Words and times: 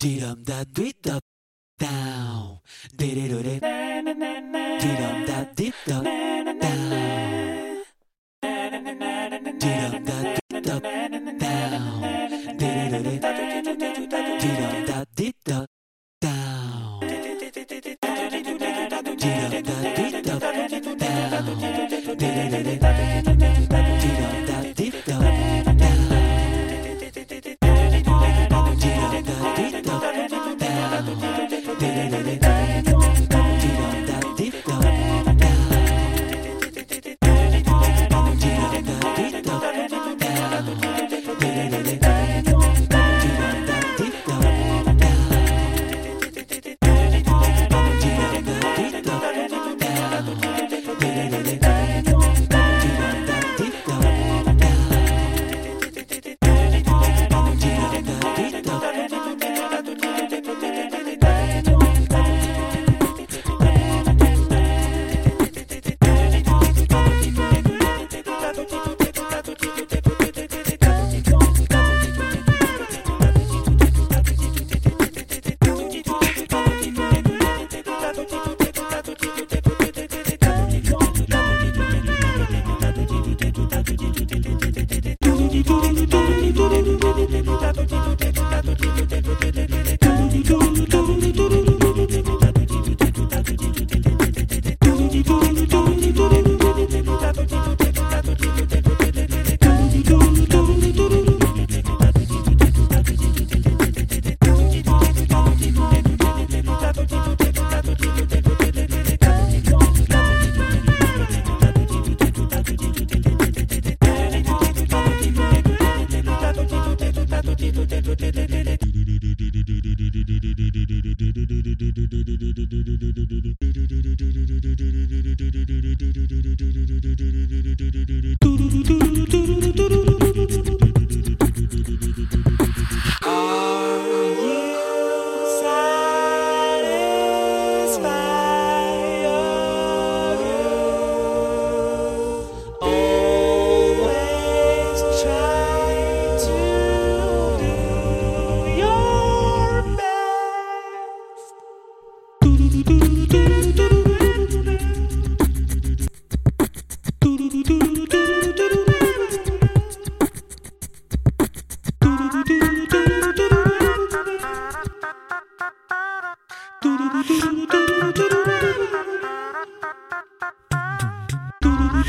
Dum 0.00 0.44
da 0.46 0.64
dweet 0.64 1.04
da 1.04 1.18
down. 1.78 2.60
Diddy 2.96 3.28
Didum 4.80 5.26
da 5.26 5.44
dip 5.56 5.74
da 5.86 6.00
down. 6.00 6.60
Didum 9.60 10.04
da 10.06 10.18
dip 10.34 10.64
da 10.64 10.80
down. 11.38 12.02
Didum 14.40 14.86
da 14.86 15.04
dip 15.16 15.36
da 15.44 15.66
down. 16.22 17.00
Didum 19.20 19.62
da 19.62 19.82
dip 20.00 20.24
da 20.24 20.38
down. 20.98 21.89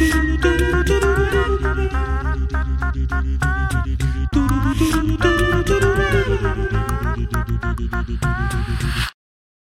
do 0.09 0.37
do 0.37 0.50